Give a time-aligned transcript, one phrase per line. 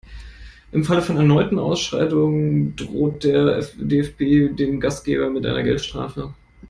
[0.71, 6.33] Im Falle von erneuten Ausschreitungen droht der DFB dem Gastgeber mit einer Geldstrafe.